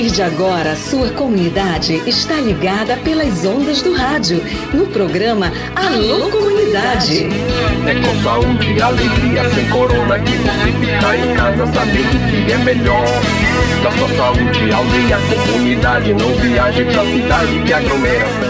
[0.00, 4.42] partir de agora, sua comunidade está ligada pelas ondas do rádio,
[4.72, 7.28] no programa Alô Comunidade.
[7.86, 10.72] É com saúde e alegria, sem corona, que você
[11.16, 13.04] em casa sabendo que é melhor.
[13.82, 18.49] Da sua saúde, aldeia, comunidade, não viaje pra cidade que.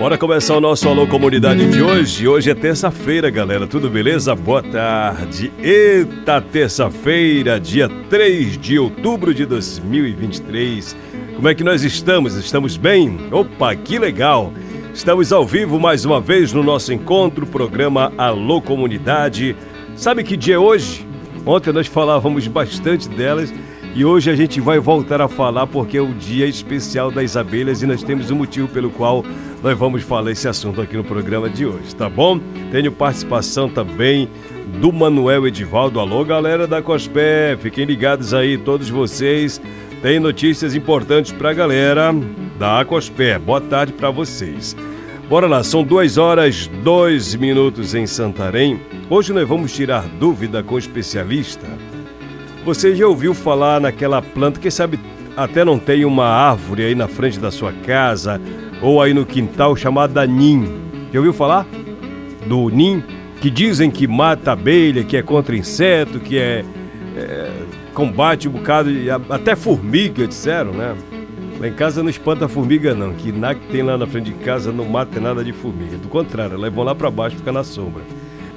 [0.00, 2.26] Bora começar o nosso Alô Comunidade de hoje.
[2.26, 3.66] Hoje é terça-feira, galera.
[3.66, 4.34] Tudo beleza?
[4.34, 5.52] Boa tarde.
[5.62, 10.96] Eita, terça-feira, dia 3 de outubro de 2023.
[11.36, 12.34] Como é que nós estamos?
[12.34, 13.28] Estamos bem?
[13.30, 14.54] Opa, que legal!
[14.94, 19.54] Estamos ao vivo mais uma vez no nosso encontro, programa Alô Comunidade.
[19.96, 21.06] Sabe que dia é hoje?
[21.44, 23.52] Ontem nós falávamos bastante delas
[23.94, 27.82] e hoje a gente vai voltar a falar porque é o dia especial das abelhas
[27.82, 29.24] e nós temos um motivo pelo qual
[29.62, 32.40] nós vamos falar esse assunto aqui no programa de hoje, tá bom?
[32.70, 34.28] Tenho participação também
[34.80, 35.98] do Manuel Edivaldo.
[35.98, 39.60] Alô, galera da Cospé, fiquem ligados aí, todos vocês.
[40.00, 42.14] Tem notícias importantes para a galera
[42.58, 43.38] da Acospé.
[43.38, 44.76] Boa tarde para vocês.
[45.28, 48.80] Bora lá, são duas horas, dois minutos em Santarém.
[49.08, 51.66] Hoje nós vamos tirar dúvida com o especialista.
[52.64, 55.00] Você já ouviu falar naquela planta, quem sabe
[55.36, 58.40] até não tem uma árvore aí na frente da sua casa
[58.82, 60.68] ou aí no quintal chamada nim.
[61.12, 61.66] Já ouviu falar?
[62.46, 63.02] Do nim?
[63.40, 66.62] Que dizem que mata abelha, que é contra inseto, que é,
[67.16, 67.50] é
[67.94, 70.94] combate um bocado, de, até formiga, disseram, né?
[71.58, 74.44] Lá em casa não espanta formiga não, que nada que tem lá na frente de
[74.44, 75.96] casa não mata nada de formiga.
[75.96, 78.02] Do contrário, elas vão lá para baixo ficar na sombra.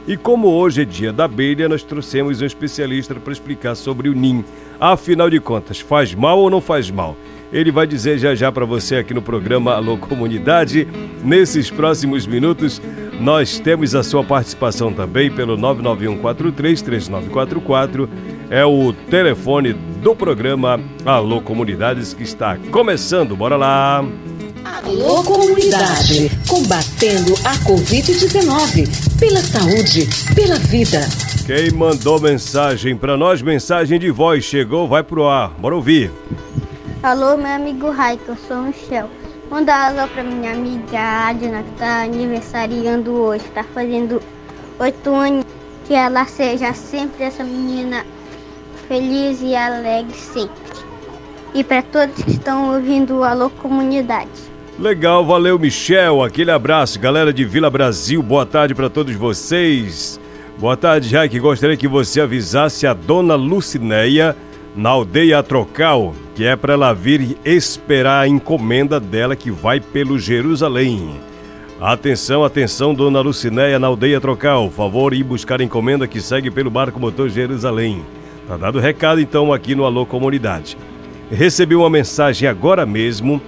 [0.06, 4.14] E como hoje é dia da abelha, nós trouxemos um especialista para explicar sobre o
[4.14, 4.44] ninho.
[4.80, 7.16] Afinal de contas, faz mal ou não faz mal?
[7.54, 10.86] Ele vai dizer já já para você aqui no programa Alô Comunidade.
[11.24, 12.82] Nesses próximos minutos,
[13.22, 18.10] nós temos a sua participação também pelo 991433944.
[18.50, 23.38] É o telefone do programa Alô Comunidades que está começando.
[23.38, 24.04] Bora lá!
[24.74, 31.00] Alô Comunidade, combatendo a Covid-19, pela saúde, pela vida.
[31.46, 35.50] Quem mandou mensagem para nós, mensagem de voz, chegou, vai pro ar.
[35.60, 36.12] Bora ouvir.
[37.04, 39.08] Alô, meu amigo Raik, eu sou o Michel.
[39.52, 44.20] Manda alô pra minha amiga Adna, que tá aniversariando hoje, tá fazendo
[44.80, 45.46] oito anos.
[45.86, 48.04] Que ela seja sempre essa menina
[48.88, 50.64] feliz e alegre sempre.
[51.54, 54.53] E para todos que estão ouvindo o Alô Comunidade.
[54.80, 60.20] Legal, valeu Michel, aquele abraço, galera de Vila Brasil, boa tarde para todos vocês.
[60.58, 64.36] Boa tarde, Jaque, gostaria que você avisasse a dona Lucinéia
[64.76, 70.18] na aldeia Trocal, que é para ela vir esperar a encomenda dela que vai pelo
[70.18, 71.20] Jerusalém.
[71.80, 76.72] Atenção, atenção, dona Lucinéia na aldeia Trocal, favor ir buscar a encomenda que segue pelo
[76.72, 78.04] barco motor Jerusalém.
[78.48, 80.76] Tá dado o recado então aqui no Alô Comunidade.
[81.32, 83.40] Recebi uma mensagem agora mesmo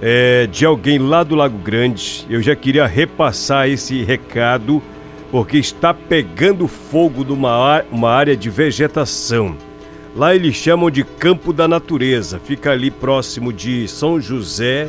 [0.00, 2.26] é, de alguém lá do Lago Grande.
[2.28, 4.82] Eu já queria repassar esse recado
[5.30, 9.56] porque está pegando fogo numa uma área de vegetação.
[10.14, 14.88] Lá eles chamam de Campo da Natureza, fica ali próximo de São José,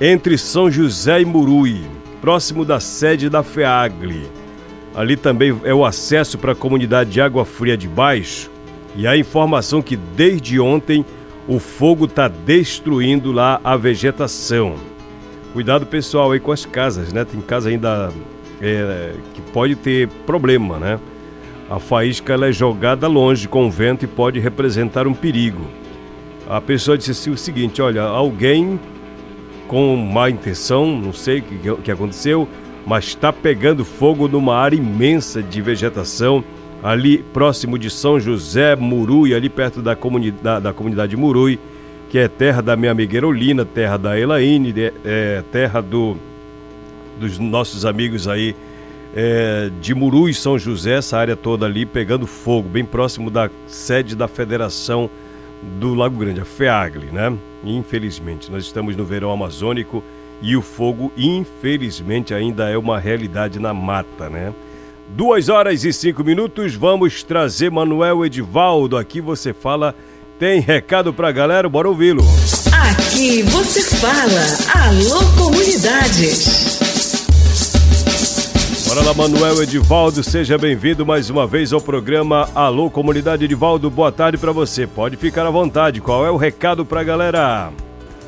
[0.00, 1.80] entre São José e Murui,
[2.20, 4.30] próximo da sede da FEAGLE.
[4.94, 8.50] Ali também é o acesso para a comunidade de Água Fria de Baixo
[8.94, 11.04] e a informação que desde ontem
[11.48, 14.74] o fogo está destruindo lá a vegetação.
[15.52, 17.24] Cuidado pessoal aí com as casas, né?
[17.24, 18.12] Tem casa ainda
[18.60, 20.98] é, que pode ter problema, né?
[21.70, 25.66] A faísca ela é jogada longe com o vento e pode representar um perigo.
[26.48, 28.78] A pessoa disse assim, o seguinte: olha, alguém
[29.66, 32.48] com má intenção, não sei o que, que aconteceu,
[32.86, 36.44] mas está pegando fogo numa área imensa de vegetação
[36.82, 41.58] ali próximo de São José Murui, ali perto da comunidade, da comunidade Murui,
[42.10, 44.72] que é terra da minha amiga Erolina, terra da Elaine,
[45.04, 46.16] é, terra do,
[47.18, 48.54] dos nossos amigos aí
[49.14, 53.50] é, de Muru e São José, essa área toda ali pegando fogo, bem próximo da
[53.66, 55.08] sede da Federação
[55.80, 57.36] do Lago Grande, a FEAGLE, né?
[57.64, 60.04] Infelizmente, nós estamos no verão amazônico
[60.42, 64.52] e o fogo, infelizmente, ainda é uma realidade na mata, né?
[65.08, 68.96] Duas horas e cinco minutos, vamos trazer Manuel Edivaldo.
[68.96, 69.94] Aqui você fala,
[70.38, 72.22] tem recado pra galera, bora ouvi-lo.
[72.90, 76.30] Aqui você fala, alô comunidade.
[78.88, 83.90] Bora lá, Manuel Edivaldo, seja bem-vindo mais uma vez ao programa Alô Comunidade Edivaldo.
[83.90, 84.86] Boa tarde para você.
[84.86, 86.00] Pode ficar à vontade.
[86.00, 87.72] Qual é o recado para a galera?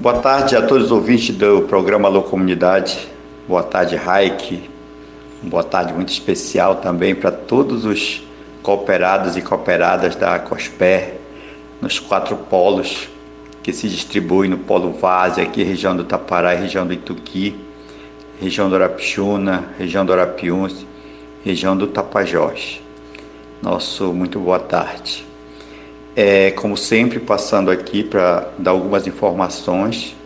[0.01, 3.09] Boa tarde a todos os ouvintes do programa Alô Comunidade.
[3.47, 4.78] Boa tarde, Raik.
[5.43, 8.23] Boa tarde muito especial também para todos os
[8.62, 11.14] cooperados e cooperadas da Cosper
[11.81, 13.08] nos quatro polos
[13.62, 17.69] que se distribuem no polo Várzea, aqui região do Tapará região do Ituqui
[18.40, 20.87] região do Arapixuna, região do Arapiuns,
[21.44, 22.81] região do Tapajós.
[23.61, 25.26] Nosso muito boa tarde.
[26.14, 30.17] É, como sempre, passando aqui para dar algumas informações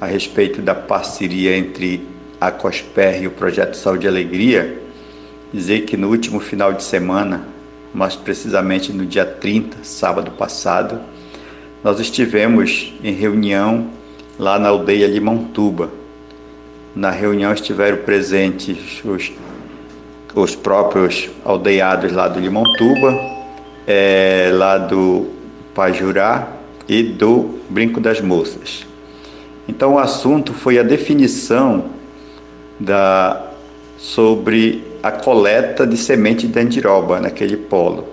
[0.00, 2.06] a respeito da parceria entre
[2.40, 4.82] a COSPER e o Projeto Saúde e Alegria,
[5.52, 7.46] dizer que no último final de semana,
[7.94, 11.00] mais precisamente no dia 30, sábado passado,
[11.82, 13.88] nós estivemos em reunião
[14.38, 15.90] lá na aldeia Limontuba,
[16.94, 19.32] na reunião estiveram presentes os,
[20.34, 23.18] os próprios aldeados lá do Limontuba,
[23.86, 25.30] é, lá do
[25.74, 26.48] Pajurá
[26.88, 28.86] e do Brinco das Moças.
[29.68, 31.95] Então o assunto foi a definição
[32.78, 33.50] da,
[33.98, 38.08] sobre a coleta de semente de andiroba naquele polo.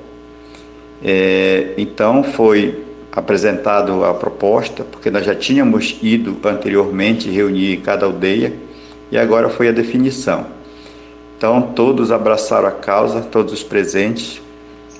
[1.04, 8.54] É, então foi apresentado a proposta, porque nós já tínhamos ido anteriormente reunir cada aldeia
[9.12, 10.48] e agora foi a definição.
[11.38, 14.42] Então todos abraçaram a causa, todos os presentes,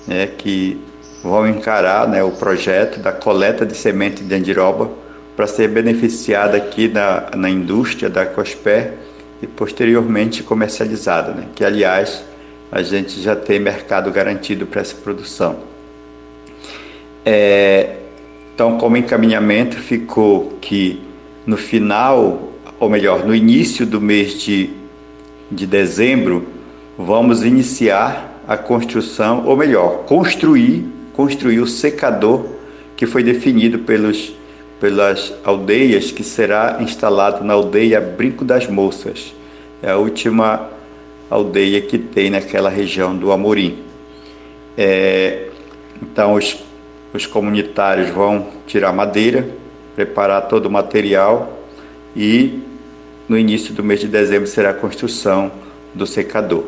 [0.06, 0.78] né, que
[1.22, 4.90] vão encarar né, o projeto da coleta de semente de andiroba
[5.34, 8.92] para ser beneficiada aqui na, na indústria da Cosper
[9.42, 12.24] e posteriormente comercializada, né, que aliás
[12.70, 15.58] a gente já tem mercado garantido para essa produção.
[17.24, 17.96] É,
[18.54, 21.02] então, como encaminhamento, ficou que
[21.46, 24.70] no final ou melhor, no início do mês de,
[25.50, 26.46] de dezembro,
[26.98, 32.46] vamos iniciar a construção, ou melhor, construir, construir o secador
[32.96, 34.34] que foi definido pelos,
[34.84, 39.34] pelas aldeias, que será instalado na aldeia Brinco das Moças.
[39.82, 40.68] É a última
[41.30, 43.78] aldeia que tem naquela região do Amorim.
[44.76, 45.48] É,
[46.02, 46.62] então, os,
[47.14, 49.48] os comunitários vão tirar madeira,
[49.96, 51.64] preparar todo o material
[52.14, 52.60] e
[53.26, 55.50] no início do mês de dezembro será a construção
[55.94, 56.64] do secador.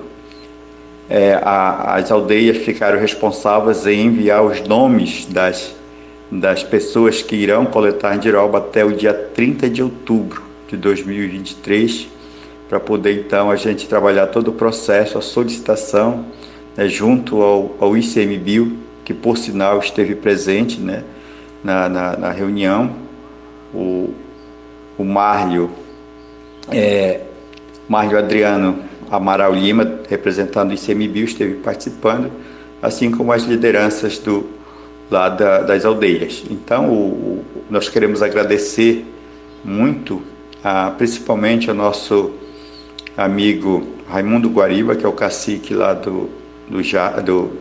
[1.07, 5.77] É, a, as aldeias ficaram responsáveis em enviar os nomes das,
[6.31, 12.09] das pessoas que irão coletar andiroba até o dia 30 de outubro de 2023,
[12.69, 16.27] para poder então a gente trabalhar todo o processo, a solicitação,
[16.77, 21.05] né, junto ao, ao ICMBio, que por sinal esteve presente né,
[21.63, 22.91] na, na, na reunião,
[23.73, 24.13] o,
[24.99, 25.71] o Márlio
[26.73, 27.21] é,
[27.89, 32.33] Mário Adriano Amaral Lima, representando o ICMBio, esteve participando,
[32.83, 34.56] assim como as lideranças do,
[35.11, 36.45] lá da, das aldeias.
[36.51, 39.05] Então, o, o, nós queremos agradecer
[39.65, 40.23] muito,
[40.63, 42.33] a, principalmente ao nosso
[43.17, 46.31] amigo Raimundo Guariba, que é o cacique lá do,
[46.69, 46.81] do,
[47.23, 47.53] do,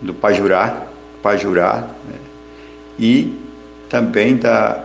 [0.00, 0.86] do Pajurá,
[1.22, 2.18] Pajurá né?
[2.98, 3.32] e
[3.88, 4.84] também da,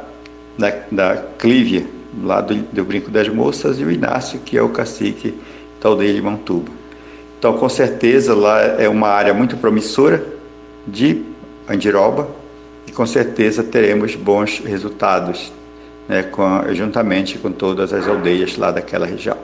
[0.58, 1.86] da, da Clívia,
[2.24, 5.34] lá do, do Brinco das Moças, e o Inácio, que é o cacique
[5.82, 6.72] da aldeia de Mantuba.
[7.40, 10.26] Então, com certeza, lá é uma área muito promissora
[10.88, 11.24] de
[11.68, 12.28] Andiroba
[12.88, 15.52] e com certeza teremos bons resultados,
[16.08, 19.38] né, com, juntamente com todas as aldeias lá daquela região.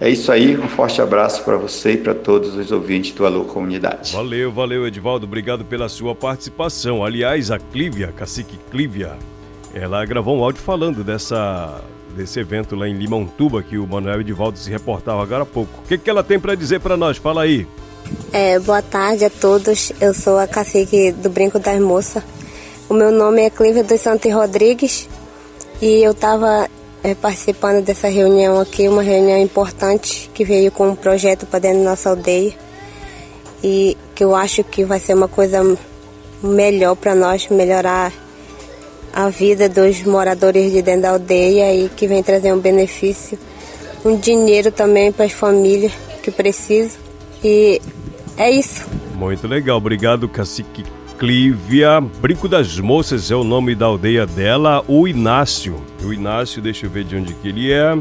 [0.00, 3.44] É isso aí, um forte abraço para você e para todos os ouvintes do Alô
[3.44, 4.12] Comunidade.
[4.12, 7.04] Valeu, valeu, Edivaldo, obrigado pela sua participação.
[7.04, 9.16] Aliás, a Clívia, cacique Clívia,
[9.72, 11.80] ela gravou um áudio falando dessa
[12.16, 15.80] desse evento lá em Limontuba que o Manuel Edivaldo se reportava agora há pouco.
[15.84, 17.16] O que, que ela tem para dizer para nós?
[17.16, 17.66] Fala aí.
[18.32, 19.92] É, boa tarde a todos.
[20.00, 22.22] Eu sou a cacique do Brinco das Moças.
[22.88, 25.08] O meu nome é Clívia dos Santos Rodrigues
[25.80, 26.68] e eu estava
[27.02, 31.78] é, participando dessa reunião aqui, uma reunião importante que veio com um projeto para dentro
[31.78, 32.52] da nossa aldeia
[33.62, 35.62] e que eu acho que vai ser uma coisa
[36.42, 38.12] melhor para nós, melhorar
[39.12, 43.38] a vida dos moradores de dentro da aldeia e que vem trazer um benefício,
[44.04, 45.92] um dinheiro também para as famílias
[46.22, 47.11] que precisam.
[47.44, 47.80] E
[48.36, 48.86] é isso.
[49.14, 50.84] Muito legal, obrigado, Cacique
[51.18, 52.00] Clívia.
[52.00, 55.80] Brinco das Moças é o nome da aldeia dela, o Inácio.
[56.02, 57.98] O Inácio, deixa eu ver de onde que ele é.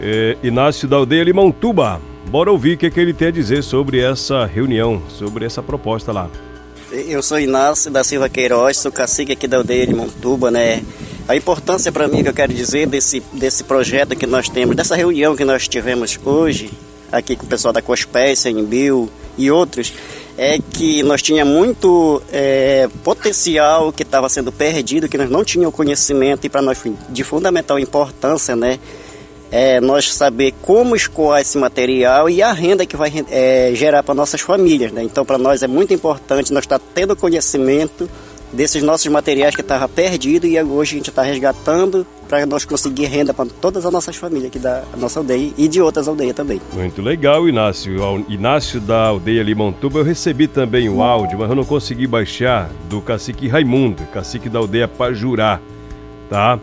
[0.00, 2.00] é Inácio da aldeia Limontuba.
[2.28, 5.62] Bora ouvir o que, é que ele tem a dizer sobre essa reunião, sobre essa
[5.62, 6.28] proposta lá.
[6.90, 10.82] Eu sou Inácio da Silva Queiroz, sou cacique aqui da aldeia de Montuba, né?
[11.28, 14.94] A importância para mim que eu quero dizer desse, desse projeto que nós temos, dessa
[14.94, 16.70] reunião que nós tivemos hoje,
[17.10, 19.92] aqui com o pessoal da Cospécia, Bill e outros,
[20.38, 25.74] é que nós tinha muito é, potencial que estava sendo perdido, que nós não tínhamos
[25.74, 28.78] conhecimento e para nós de fundamental importância, né?
[29.50, 34.14] É, nós saber como escoar esse material e a renda que vai é, gerar para
[34.14, 35.02] nossas famílias, né?
[35.02, 38.10] Então, para nós é muito importante nós estar tá tendo conhecimento
[38.52, 43.06] desses nossos materiais que estavam perdidos e hoje a gente está resgatando para nós conseguir
[43.06, 46.60] renda para todas as nossas famílias aqui da nossa aldeia e de outras aldeias também.
[46.72, 48.24] Muito legal, Inácio.
[48.28, 53.00] Inácio da aldeia Limontuba, eu recebi também o áudio, mas eu não consegui baixar do
[53.00, 55.60] cacique Raimundo, cacique da aldeia Pajurá,
[56.28, 56.58] tá?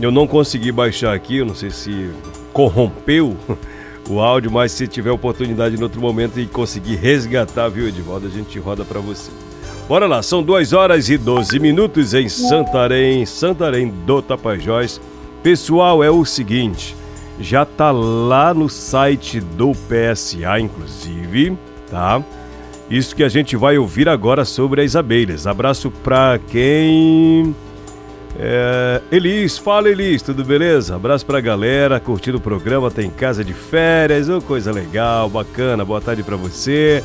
[0.00, 2.10] Eu não consegui baixar aqui, eu não sei se
[2.52, 3.36] corrompeu
[4.08, 8.30] o áudio, mas se tiver oportunidade em outro momento e conseguir resgatar, viu, Edvaldo, a
[8.30, 9.30] gente roda para você.
[9.88, 15.00] Bora lá, são 2 horas e 12 minutos em Santarém, Santarém do Tapajós.
[15.42, 16.94] Pessoal, é o seguinte,
[17.40, 21.56] já tá lá no site do PSA, inclusive,
[21.90, 22.22] tá?
[22.90, 25.46] Isso que a gente vai ouvir agora sobre as abelhas.
[25.46, 27.56] Abraço pra quem.
[28.38, 30.96] É, Elis, fala Elis, tudo beleza?
[30.96, 36.00] Abraço pra galera, curtindo o programa, tem casa de férias, oh, coisa legal, bacana, boa
[36.00, 37.02] tarde pra você.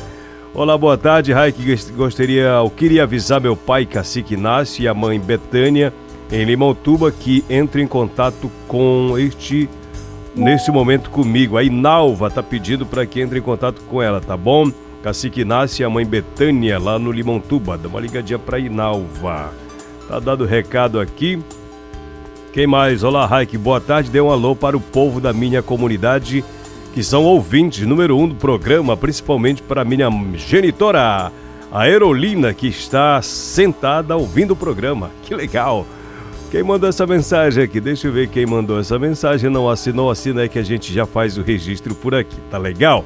[0.56, 1.32] Olá, boa tarde.
[1.32, 5.92] Raik, gostaria, eu queria avisar meu pai Cacique Inácio e a mãe Betânia
[6.30, 9.68] em Limãotuba que entre em contato com este
[10.32, 11.56] nesse momento comigo.
[11.56, 14.70] A Inalva tá pedindo para que entre em contato com ela, tá bom?
[15.02, 17.76] Cacique Inácio e a mãe Betânia lá no Limãotuba.
[17.76, 19.52] Dá uma ligadinha para Inalva.
[20.06, 21.42] Tá dado recado aqui.
[22.52, 23.02] Quem mais?
[23.02, 24.08] Olá, Raik, boa tarde.
[24.08, 26.44] Dê um alô para o povo da minha comunidade
[26.94, 31.32] que são ouvintes número um do programa, principalmente para minha genitora,
[31.72, 35.10] a Erolina, que está sentada ouvindo o programa.
[35.24, 35.84] Que legal!
[36.52, 37.80] Quem mandou essa mensagem aqui?
[37.80, 39.50] Deixa eu ver quem mandou essa mensagem.
[39.50, 43.04] Não assinou, assina aí que a gente já faz o registro por aqui, tá legal?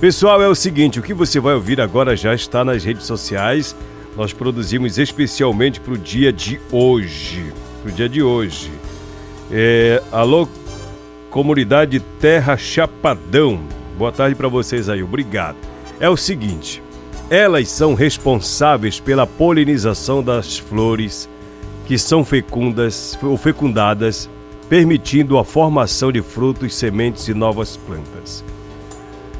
[0.00, 3.76] Pessoal, é o seguinte: o que você vai ouvir agora já está nas redes sociais.
[4.16, 7.52] Nós produzimos especialmente para o dia de hoje.
[7.82, 8.70] Para o dia de hoje.
[9.52, 10.48] É, alô,
[11.30, 13.60] comunidade Terra Chapadão.
[13.96, 15.56] Boa tarde para vocês aí, obrigado.
[16.00, 16.82] É o seguinte,
[17.28, 21.28] elas são responsáveis pela polinização das flores
[21.86, 24.28] que são fecundas ou fecundadas,
[24.68, 28.44] permitindo a formação de frutos, sementes e novas plantas.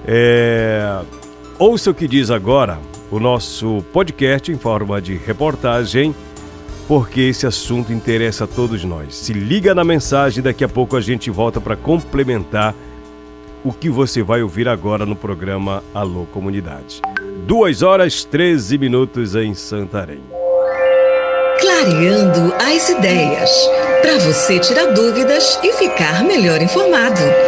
[0.07, 1.01] É...
[1.59, 2.79] Ouça o que diz agora
[3.11, 6.15] o nosso podcast em forma de reportagem
[6.89, 9.15] porque esse assunto interessa a todos nós.
[9.15, 12.75] Se liga na mensagem, daqui a pouco a gente volta para complementar
[13.63, 17.03] o que você vai ouvir agora no programa Alô Comunidade.
[17.47, 20.23] 2 horas 13 minutos em Santarém.
[21.61, 23.51] Clareando as ideias,
[24.01, 27.48] para você tirar dúvidas e ficar melhor informado.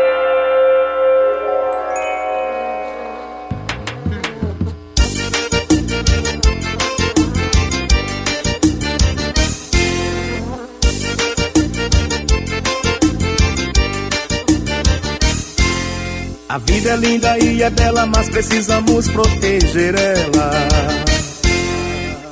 [16.90, 20.50] É linda e é bela, mas precisamos proteger ela.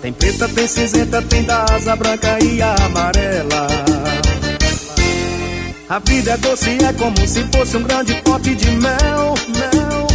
[0.03, 3.69] Tem preta, tem cinzenta, tem da asa branca e amarela.
[5.89, 10.07] A vida é doce, é como se fosse um grande pote de mel, mel.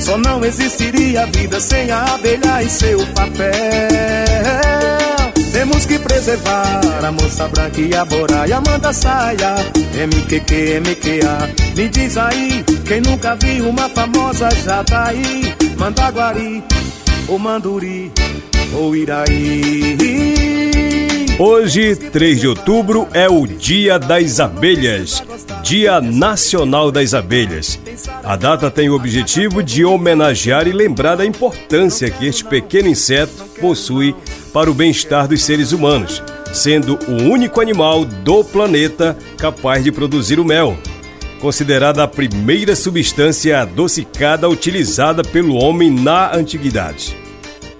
[0.00, 5.09] Só não existiria vida sem a abelha e seu papel.
[5.52, 9.54] Temos que preservar a moça branca e a boraia manda saia.
[9.94, 15.54] MQQ, MQA Me diz aí, quem nunca viu uma famosa jataí?
[15.76, 16.62] Mandaguari,
[17.28, 18.12] ou Manduri,
[18.74, 20.49] ou Iraí
[21.42, 25.24] Hoje, 3 de outubro, é o Dia das Abelhas,
[25.62, 27.80] Dia Nacional das Abelhas.
[28.22, 33.42] A data tem o objetivo de homenagear e lembrar da importância que este pequeno inseto
[33.58, 34.14] possui
[34.52, 40.38] para o bem-estar dos seres humanos, sendo o único animal do planeta capaz de produzir
[40.38, 40.76] o mel.
[41.40, 47.16] Considerada a primeira substância adocicada utilizada pelo homem na antiguidade.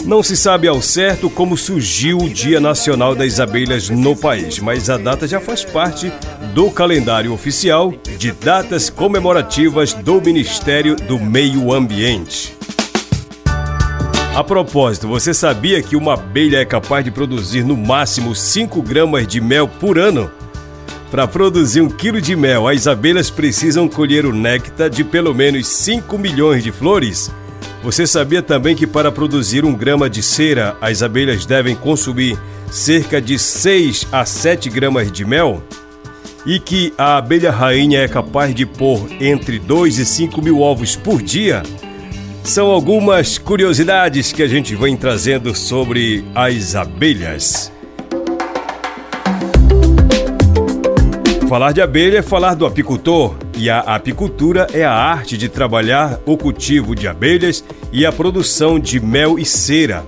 [0.04, 4.88] Não se sabe ao certo como surgiu o Dia Nacional das Abelhas no país, mas
[4.88, 6.11] a data já faz parte
[6.54, 12.57] do calendário oficial de datas comemorativas do Ministério do Meio Ambiente.
[14.35, 19.26] A propósito, você sabia que uma abelha é capaz de produzir no máximo 5 gramas
[19.26, 20.30] de mel por ano?
[21.11, 25.66] Para produzir um quilo de mel, as abelhas precisam colher o néctar de pelo menos
[25.66, 27.30] 5 milhões de flores.
[27.83, 32.38] Você sabia também que para produzir um grama de cera, as abelhas devem consumir
[32.71, 35.62] cerca de 6 a 7 gramas de mel?
[36.47, 40.97] e que a abelha rainha é capaz de pôr entre 2 e 5 mil ovos
[40.97, 41.62] por dia?
[42.43, 47.71] São algumas curiosidades que a gente vem trazendo sobre as abelhas.
[51.49, 56.19] Falar de abelha é falar do apicultor, e a apicultura é a arte de trabalhar
[56.25, 57.62] o cultivo de abelhas
[57.93, 60.02] e a produção de mel e cera.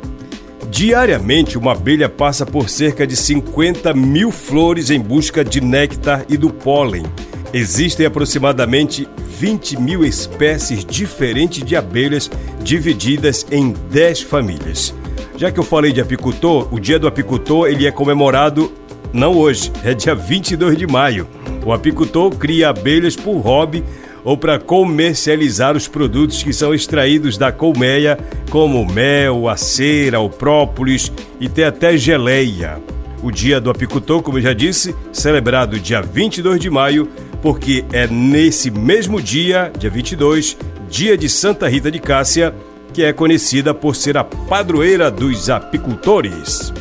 [0.71, 6.39] Diariamente, uma abelha passa por cerca de 50 mil flores em busca de néctar e
[6.39, 7.05] do pólen.
[7.53, 9.07] Existem aproximadamente
[9.39, 12.31] 20 mil espécies diferentes de abelhas
[12.63, 14.95] divididas em 10 famílias.
[15.37, 18.73] Já que eu falei de apicultor, o dia do apicultor ele é comemorado
[19.13, 21.29] não hoje, é dia 22 de maio.
[21.65, 23.85] O apicultor cria abelhas por hobby
[24.25, 28.19] ou para comercializar os produtos que são extraídos da colmeia,
[28.51, 32.81] como o mel, a cera, o própolis e tem até geleia.
[33.23, 37.09] O Dia do Apicultor, como eu já disse, celebrado dia 22 de maio,
[37.41, 40.57] porque é nesse mesmo dia, dia 22,
[40.89, 42.55] dia de Santa Rita de Cássia,
[42.93, 46.73] que é conhecida por ser a padroeira dos apicultores.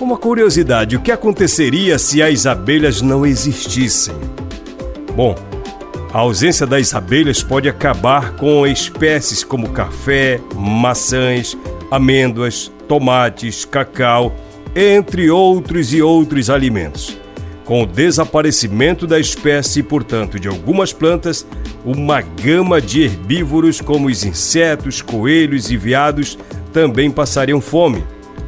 [0.00, 4.14] Uma curiosidade: o que aconteceria se as abelhas não existissem?
[5.14, 5.36] Bom,
[6.12, 11.56] a ausência das abelhas pode acabar com espécies como café, maçãs,
[11.90, 14.34] amêndoas, tomates, cacau,
[14.74, 17.16] entre outros e outros alimentos.
[17.64, 21.46] Com o desaparecimento da espécie e, portanto, de algumas plantas,
[21.84, 26.36] uma gama de herbívoros como os insetos, coelhos e veados
[26.72, 28.04] também passariam fome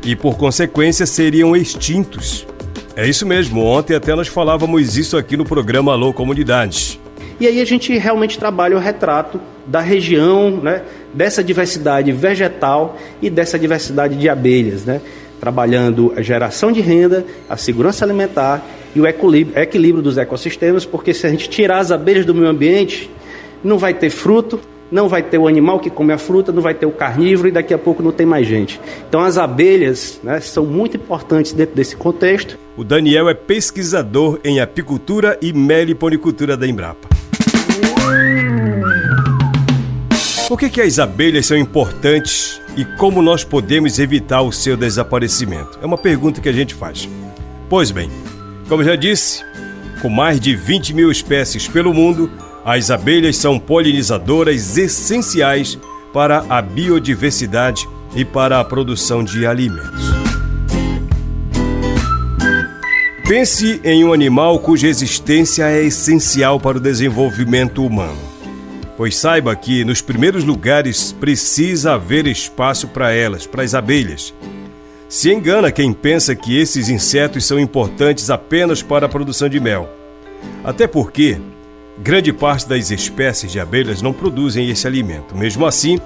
[0.07, 2.47] e, por consequência, seriam extintos.
[2.95, 6.99] É isso mesmo, ontem até nós falávamos isso aqui no programa Alô Comunidade.
[7.39, 10.83] E aí a gente realmente trabalha o retrato da região, né,
[11.13, 15.03] dessa diversidade vegetal e dessa diversidade de abelhas, né,
[15.39, 18.65] trabalhando a geração de renda, a segurança alimentar
[18.95, 23.11] e o equilíbrio dos ecossistemas, porque se a gente tirar as abelhas do meio ambiente,
[23.63, 24.59] não vai ter fruto,
[24.91, 27.53] não vai ter o animal que come a fruta, não vai ter o carnívoro e
[27.53, 28.81] daqui a pouco não tem mais gente.
[29.09, 32.59] Então as abelhas né, são muito importantes dentro desse contexto.
[32.77, 37.09] O Daniel é pesquisador em apicultura e meliponicultura da Embrapa.
[40.49, 45.77] Por que, que as abelhas são importantes e como nós podemos evitar o seu desaparecimento?
[45.83, 47.09] É uma pergunta que a gente faz.
[47.69, 48.09] Pois bem,
[48.69, 49.43] como já disse,
[50.01, 52.31] com mais de 20 mil espécies pelo mundo,
[52.67, 55.79] as abelhas são polinizadoras essenciais
[56.13, 60.03] para a biodiversidade e para a produção de alimentos.
[63.29, 68.19] Pense em um animal cuja existência é essencial para o desenvolvimento humano.
[68.97, 74.35] Pois saiba que nos primeiros lugares precisa haver espaço para elas, para as abelhas.
[75.09, 79.89] Se engana quem pensa que esses insetos são importantes apenas para a produção de mel.
[80.65, 81.39] Até porque
[81.99, 85.37] grande parte das espécies de abelhas não produzem esse alimento.
[85.37, 85.99] Mesmo assim,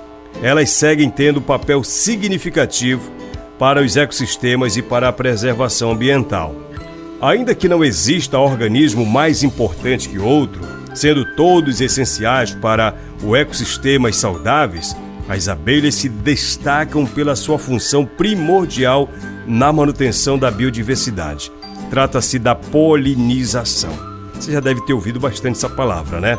[0.42, 3.11] elas seguem tendo papel significativo
[3.59, 6.55] para os ecossistemas e para a preservação ambiental.
[7.20, 10.62] Ainda que não exista organismo mais importante que outro,
[10.94, 14.96] sendo todos essenciais para o ecossistemas saudáveis,
[15.29, 19.09] as abelhas se destacam pela sua função primordial
[19.46, 21.53] na manutenção da biodiversidade.
[21.90, 24.09] Trata-se da polinização.
[24.40, 26.38] Você já deve ter ouvido bastante essa palavra, né?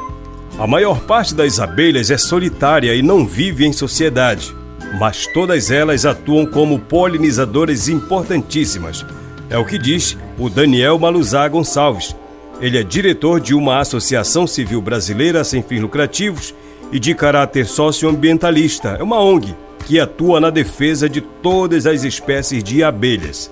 [0.57, 4.55] A maior parte das abelhas é solitária e não vive em sociedade,
[4.99, 9.05] mas todas elas atuam como polinizadoras importantíssimas.
[9.51, 12.15] É o que diz o Daniel Maluzá Gonçalves.
[12.59, 16.55] Ele é diretor de uma associação civil brasileira sem fins lucrativos
[16.91, 18.97] e de caráter socioambientalista.
[18.99, 23.51] É uma ONG que atua na defesa de todas as espécies de abelhas.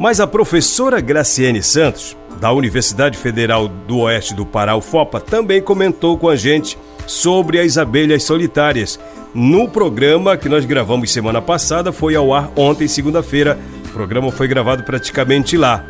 [0.00, 6.16] Mas a professora Graciane Santos, da Universidade Federal do Oeste do Pará, UFOPA, também comentou
[6.16, 8.98] com a gente sobre as abelhas solitárias.
[9.34, 13.58] No programa que nós gravamos semana passada, foi ao ar ontem, segunda-feira.
[13.84, 15.84] O programa foi gravado praticamente lá.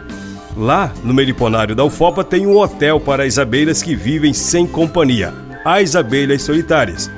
[0.57, 5.33] Lá, no Meliponário da UFOPA, tem um hotel para as abelhas que vivem sem companhia
[5.65, 7.09] as abelhas solitárias.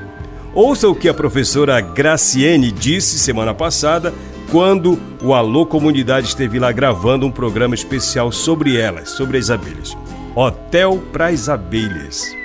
[0.54, 4.12] Ouça o que a professora Graciene disse semana passada,
[4.52, 9.96] quando o Alô Comunidade esteve lá gravando um programa especial sobre elas, sobre as abelhas.
[10.36, 12.36] Hotel para as abelhas.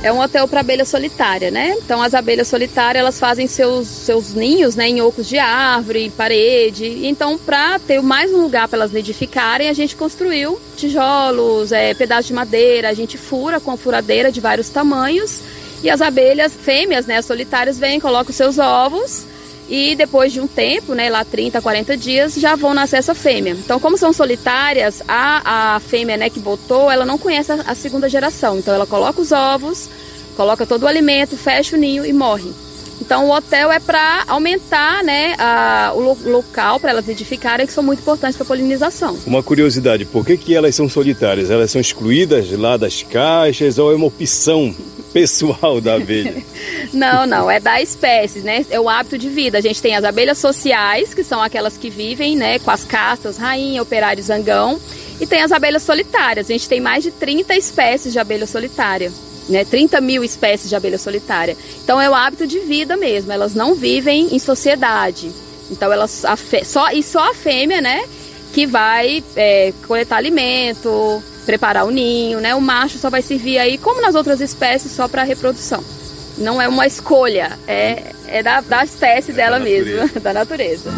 [0.00, 1.74] É um hotel para abelha solitária, né?
[1.78, 7.04] Então as abelhas solitárias elas fazem seus, seus ninhos, né, em ocos de árvore, parede.
[7.04, 12.28] Então para ter mais um lugar para elas nidificarem, a gente construiu tijolos, é, pedaços
[12.28, 12.88] de madeira.
[12.88, 15.40] A gente fura com furadeira de vários tamanhos
[15.82, 19.26] e as abelhas fêmeas, né, solitárias, vêm, colocam seus ovos
[19.68, 23.52] e depois de um tempo, né, lá 30, 40 dias, já vão nascer essa fêmea.
[23.52, 27.74] Então, como são solitárias, a, a fêmea né, que botou, ela não conhece a, a
[27.74, 28.58] segunda geração.
[28.58, 29.90] Então, ela coloca os ovos,
[30.36, 32.50] coloca todo o alimento, fecha o ninho e morre.
[33.00, 37.72] Então o hotel é para aumentar né, a, o lo, local para elas nidificarem, que
[37.72, 39.18] são muito importantes para a polinização.
[39.26, 41.50] Uma curiosidade, por que, que elas são solitárias?
[41.50, 44.74] Elas são excluídas lá das caixas ou é uma opção
[45.12, 46.42] pessoal da abelha?
[46.92, 48.64] não, não, é da espécie, né?
[48.70, 49.58] É o hábito de vida.
[49.58, 53.36] A gente tem as abelhas sociais, que são aquelas que vivem né, com as castas,
[53.36, 54.78] rainha, operário, zangão.
[55.20, 56.48] E tem as abelhas solitárias.
[56.48, 59.10] A gente tem mais de 30 espécies de abelha solitária
[59.48, 61.56] né, 30 mil espécies de abelha solitária.
[61.82, 65.32] Então é o hábito de vida mesmo, elas não vivem em sociedade.
[65.70, 66.24] Então elas
[66.64, 68.04] só e só a fêmea, né,
[68.52, 72.54] que vai é, coletar alimento, preparar o ninho, né?
[72.54, 75.82] O macho só vai servir aí, como nas outras espécies, só para reprodução.
[76.36, 80.90] Não é uma escolha, é, é da, da espécie dela da mesma, da natureza.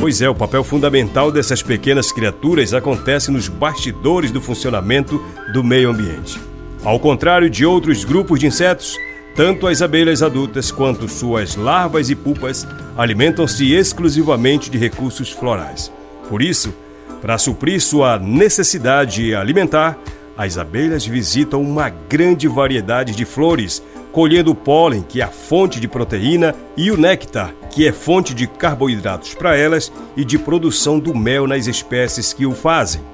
[0.00, 5.18] Pois é, o papel fundamental dessas pequenas criaturas acontece nos bastidores do funcionamento
[5.52, 6.38] do meio ambiente.
[6.84, 8.98] Ao contrário de outros grupos de insetos,
[9.34, 15.90] tanto as abelhas adultas quanto suas larvas e pupas alimentam-se exclusivamente de recursos florais.
[16.28, 16.74] Por isso,
[17.22, 19.98] para suprir sua necessidade alimentar,
[20.36, 25.80] as abelhas visitam uma grande variedade de flores, colhendo o pólen, que é a fonte
[25.80, 30.98] de proteína, e o néctar, que é fonte de carboidratos para elas e de produção
[30.98, 33.13] do mel nas espécies que o fazem.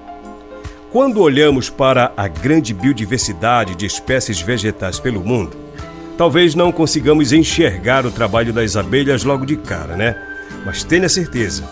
[0.93, 5.57] Quando olhamos para a grande biodiversidade de espécies vegetais pelo mundo,
[6.19, 10.17] talvez não consigamos enxergar o trabalho das abelhas logo de cara, né?
[10.67, 11.63] Mas tenha certeza,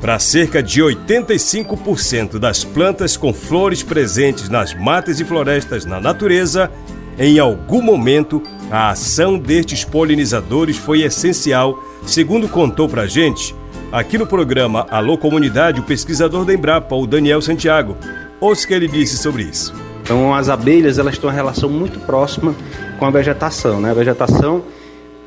[0.00, 6.70] para cerca de 85% das plantas com flores presentes nas matas e florestas na natureza,
[7.18, 13.52] em algum momento a ação destes polinizadores foi essencial, segundo contou pra gente
[13.90, 17.96] aqui no programa Alô Comunidade o pesquisador da Embrapa, o Daniel Santiago,
[18.40, 19.74] Ouça o que ele disse sobre isso.
[20.02, 22.54] Então, as abelhas elas têm uma relação muito próxima
[22.98, 23.80] com a vegetação.
[23.80, 23.90] Né?
[23.90, 24.62] A vegetação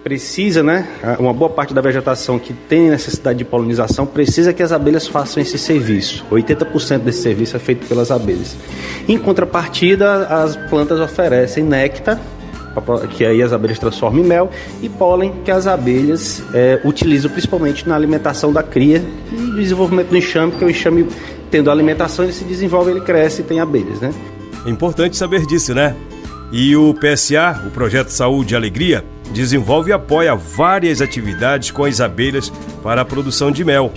[0.03, 0.85] precisa, né?
[1.17, 5.41] Uma boa parte da vegetação que tem necessidade de polinização precisa que as abelhas façam
[5.41, 6.25] esse serviço.
[6.29, 8.57] 80% desse serviço é feito pelas abelhas.
[9.07, 12.19] Em contrapartida, as plantas oferecem néctar,
[13.11, 17.87] que aí as abelhas transformam em mel, e pólen, que as abelhas é, utilizam principalmente
[17.87, 21.07] na alimentação da cria e desenvolvimento do enxame, que é o enxame
[21.53, 24.11] tendo alimentação, ele se desenvolve, ele cresce e tem abelhas, né?
[24.65, 25.95] É importante saber disso, né?
[26.51, 32.01] E o PSA, o Projeto Saúde e Alegria, desenvolve e apoia várias atividades com as
[32.01, 33.93] abelhas para a produção de mel.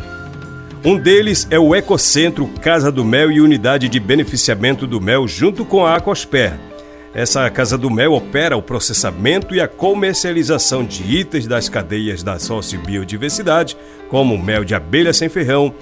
[0.85, 5.65] Um deles é o Ecocentro Casa do Mel e Unidade de Beneficiamento do Mel, junto
[5.65, 6.53] com a Aquasper.
[7.15, 12.39] Essa Casa do Mel opera o processamento e a comercialização de itens das cadeias da
[12.39, 13.79] sociobiodiversidade,
[14.11, 15.75] como mel de abelha sem ferrão,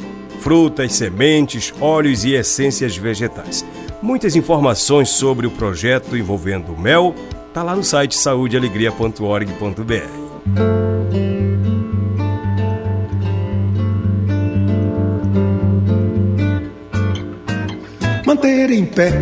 [0.45, 3.65] frutas, sementes, óleos e essências vegetais.
[4.03, 7.15] Muitas informações sobre o projeto envolvendo o mel
[7.55, 9.45] tá lá no site saudealegria.org.br.
[18.27, 19.13] Manter em pé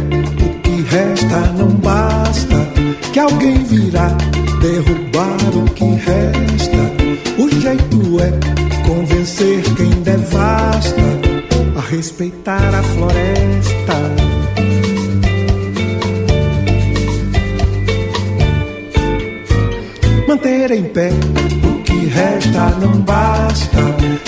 [0.44, 2.56] o que resta não basta,
[3.12, 4.08] que alguém virá
[4.61, 6.82] derrubar o que resta.
[7.38, 11.03] O jeito é convencer quem devasta
[11.77, 14.12] a respeitar a floresta.
[20.29, 21.11] Manter em pé
[21.64, 23.79] o que resta não basta,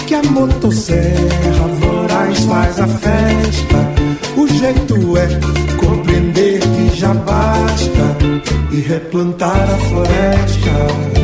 [0.07, 3.77] que a motosserra voraz faz a festa.
[4.37, 5.29] O jeito é
[5.77, 8.19] compreender que já basta
[8.71, 11.24] e replantar a floresta.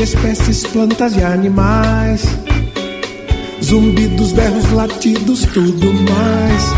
[0.00, 2.24] De espécies, plantas e animais.
[3.62, 6.72] Zumbidos, berros, latidos, tudo mais.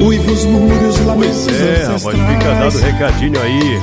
[0.00, 3.78] Uivos, murmúrios, lamentos Pois é, rapaz, fica dado recadinho aí.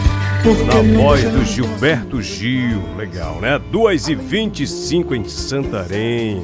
[0.65, 2.81] Na voz do Gilberto Gil.
[2.97, 3.59] Legal, né?
[3.71, 6.43] 2 e 25 em Santarém.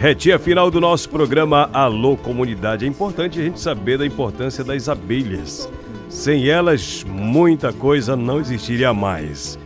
[0.00, 2.86] Retinha final do nosso programa Alô Comunidade.
[2.86, 5.68] É importante a gente saber da importância das abelhas.
[6.08, 9.58] Sem elas, muita coisa não existiria mais.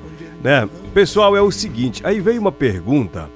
[0.44, 0.68] Né?
[0.92, 3.30] Pessoal, é o seguinte, aí veio uma pergunta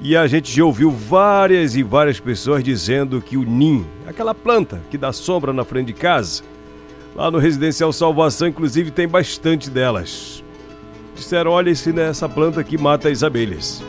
[0.00, 4.80] e a gente já ouviu várias e várias pessoas dizendo que o NIM, aquela planta
[4.90, 6.42] que dá sombra na frente de casa,
[7.14, 10.42] lá no Residencial Salvação, inclusive, tem bastante delas.
[11.14, 13.84] Disseram, olha esse nessa planta que mata as abelhas.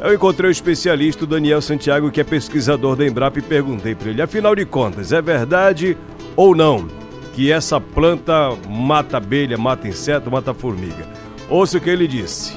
[0.00, 4.10] Eu encontrei o especialista o Daniel Santiago, que é pesquisador da Embrapa, e perguntei para
[4.10, 5.96] ele, afinal de contas, é verdade
[6.34, 6.88] ou não
[7.32, 11.25] que essa planta mata abelha, mata inseto, mata formiga.
[11.48, 12.56] Ouça o que ele disse.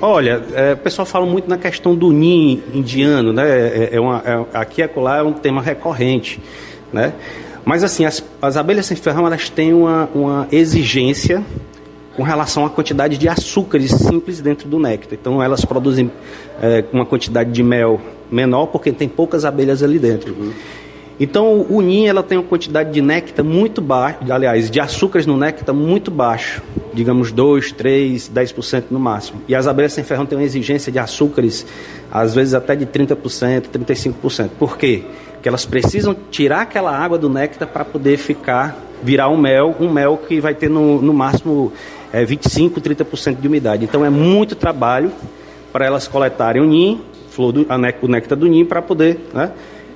[0.00, 3.44] Olha, é, o pessoal fala muito na questão do ninho indiano, né?
[3.48, 6.40] É, é uma, é, aqui e acolá é um tema recorrente,
[6.92, 7.12] né?
[7.64, 11.42] Mas assim, as, as abelhas sem ferrão, elas têm uma, uma exigência
[12.14, 15.18] com relação à quantidade de açúcares simples dentro do néctar.
[15.20, 16.10] Então elas produzem
[16.62, 20.32] é, uma quantidade de mel menor porque tem poucas abelhas ali dentro.
[20.32, 20.52] Uhum.
[21.18, 25.36] Então o ninho ela tem uma quantidade de néctar muito baixa, aliás, de açúcares no
[25.36, 29.40] néctar muito baixo, digamos 2, 3, 10% no máximo.
[29.48, 31.66] E as abelhas sem ferrão têm uma exigência de açúcares
[32.10, 34.50] às vezes até de 30%, 35%.
[34.58, 35.04] Por quê?
[35.32, 39.90] Porque elas precisam tirar aquela água do néctar para poder ficar virar um mel, um
[39.90, 41.72] mel que vai ter no, no máximo
[42.12, 43.84] é, 25, 30% de umidade.
[43.84, 45.12] Então é muito trabalho
[45.72, 49.20] para elas coletarem o ninho, flor do, a, o néctar do ninho, para poder.
[49.34, 49.50] Né?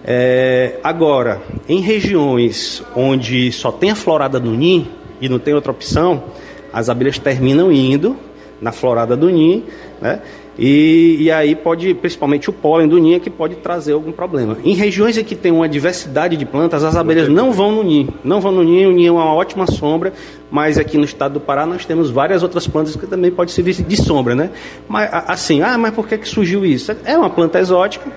[0.04, 4.88] É, agora, em regiões onde só tem a florada do ninho
[5.20, 6.24] e não tem outra opção,
[6.72, 8.16] as abelhas terminam indo
[8.60, 9.64] na florada do ninho,
[10.00, 10.20] né?
[10.58, 14.58] E, e, aí pode, principalmente o pólen do ninho, é que pode trazer algum problema.
[14.62, 18.12] Em regiões em que tem uma diversidade de plantas, as abelhas não vão no ninho.
[18.22, 20.12] Não vão no ninho, o ninho é uma ótima sombra,
[20.50, 23.72] mas aqui no estado do Pará nós temos várias outras plantas que também podem servir
[23.72, 24.50] de sombra, né?
[24.86, 26.94] Mas assim, ah, mas por que, que surgiu isso?
[27.06, 28.12] É uma planta exótica,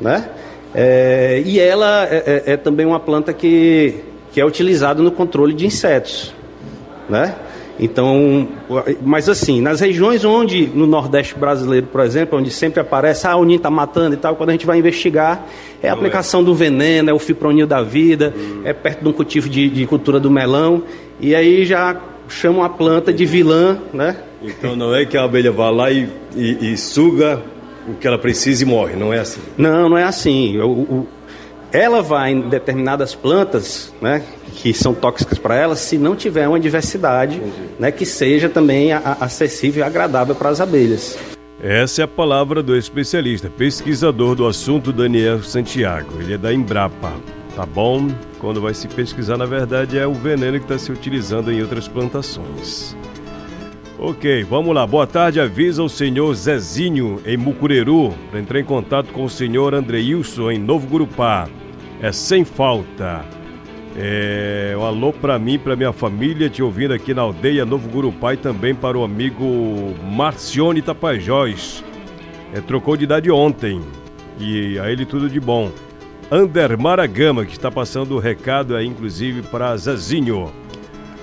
[0.00, 0.28] né?
[0.74, 3.96] É, e ela é, é, é também uma planta que,
[4.32, 6.32] que é utilizada no controle de insetos,
[7.08, 7.34] né?
[7.82, 8.46] Então,
[9.00, 13.44] mas assim, nas regiões onde, no Nordeste brasileiro, por exemplo, onde sempre aparece, ah, o
[13.44, 15.46] ninho está matando e tal, quando a gente vai investigar,
[15.82, 19.48] é a aplicação do veneno, é o fipronil da vida, é perto de um cultivo
[19.48, 20.82] de, de, cultura do melão,
[21.18, 24.14] e aí já chamam a planta de vilã, né?
[24.42, 26.06] Então não é que a abelha vá lá e,
[26.36, 27.42] e, e suga
[27.88, 29.40] o que ela precisa e morre, não é assim?
[29.56, 30.58] Não, não é assim.
[30.58, 31.08] O, o,
[31.72, 34.22] ela vai em determinadas plantas, né,
[34.54, 37.40] que são tóxicas para ela, se não tiver uma diversidade,
[37.78, 41.18] né, que seja também a, acessível e agradável para as abelhas.
[41.62, 46.14] Essa é a palavra do especialista, pesquisador do assunto Daniel Santiago.
[46.18, 47.12] Ele é da Embrapa,
[47.54, 48.08] tá bom?
[48.38, 51.86] Quando vai se pesquisar, na verdade, é o veneno que está se utilizando em outras
[51.86, 52.96] plantações.
[54.02, 54.86] Ok, vamos lá.
[54.86, 55.38] Boa tarde.
[55.38, 60.86] Avisa o senhor Zezinho em Mucureru entrar em contato com o senhor Andreilson em Novo
[60.86, 61.46] Gurupá.
[62.00, 63.22] É sem falta.
[63.94, 68.32] É, um alô para mim, para minha família, te ouvindo aqui na aldeia Novo Gurupá
[68.32, 71.84] e também para o amigo Marcione Tapajós.
[72.54, 73.82] É, trocou de idade ontem
[74.38, 75.70] e a ele tudo de bom.
[76.32, 80.50] Ander Maragama, que está passando o recado aí, inclusive, para Zezinho.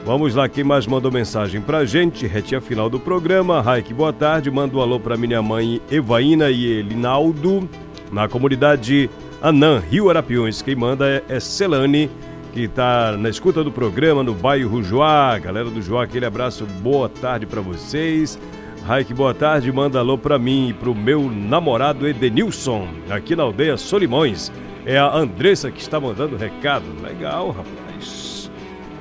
[0.08, 2.26] Vamos lá, quem mais mandou mensagem pra gente?
[2.26, 3.62] Retinha final do programa.
[3.62, 4.50] Raik, boa tarde.
[4.50, 7.67] Manda um alô pra minha mãe Evaína e Elinaldo,
[8.10, 9.10] na comunidade
[9.41, 10.62] Anã, Rio Arapiões.
[10.62, 12.10] Quem manda é, é Celane,
[12.54, 15.38] que tá na escuta do programa no bairro Joá.
[15.39, 18.39] Galera do Joá, aquele abraço, boa tarde para vocês.
[18.86, 19.70] Raik, boa tarde.
[19.74, 24.54] Manda alô pra mim e pro meu namorado Edenilson, aqui na aldeia Solimões.
[24.86, 26.86] É a Andressa que está mandando recado.
[27.04, 27.87] Legal, rapaz.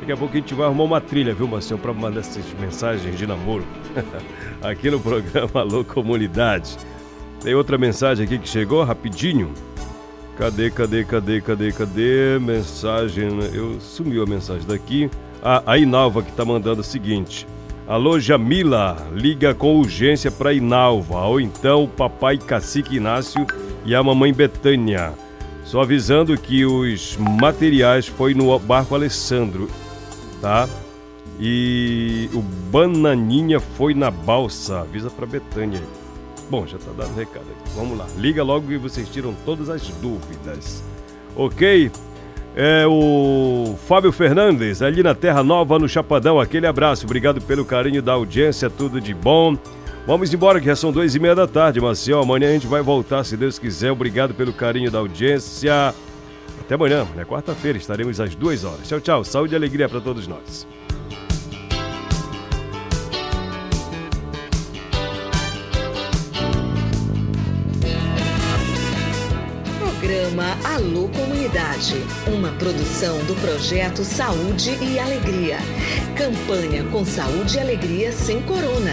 [0.06, 3.18] Daqui a pouco a gente vai arrumar uma trilha, viu, Marcelo, para mandar essas mensagens
[3.18, 3.64] de namoro
[4.62, 6.78] aqui no programa Alô Comunidade.
[7.42, 9.52] Tem outra mensagem aqui que chegou rapidinho.
[10.38, 12.38] Cadê, cadê, cadê, cadê, cadê?
[12.40, 13.36] Mensagem.
[13.52, 15.10] Eu sumiu a mensagem daqui.
[15.42, 17.44] Ah, a Inalva que tá mandando o seguinte.
[17.84, 23.44] Alô, Jamila, liga com urgência para Inalva, ou então o papai Cacique Inácio
[23.84, 25.14] e a mamãe Betânia.
[25.64, 29.68] Só avisando que os materiais foi no barco Alessandro
[30.40, 30.68] tá?
[31.38, 34.80] E o Bananinha foi na balsa.
[34.80, 35.82] Avisa pra Betânia.
[36.48, 37.70] Bom, já tá dando recado aqui.
[37.74, 38.06] Vamos lá.
[38.16, 40.82] Liga logo e vocês tiram todas as dúvidas.
[41.34, 41.90] Ok?
[42.54, 46.40] É o Fábio Fernandes, ali na Terra Nova, no Chapadão.
[46.40, 47.04] Aquele abraço.
[47.04, 48.70] Obrigado pelo carinho da audiência.
[48.70, 49.58] Tudo de bom.
[50.06, 52.20] Vamos embora, que já são duas e meia da tarde, Marcel.
[52.20, 53.90] Amanhã a gente vai voltar, se Deus quiser.
[53.90, 55.92] Obrigado pelo carinho da audiência.
[56.66, 58.88] Até amanhã, na quarta-feira, estaremos às duas horas.
[58.88, 59.24] Tchau, tchau.
[59.24, 60.66] Saúde e alegria para todos nós.
[69.78, 71.94] Programa Alô Comunidade,
[72.26, 75.58] uma produção do projeto Saúde e Alegria.
[76.16, 78.92] Campanha com Saúde e Alegria sem Corona.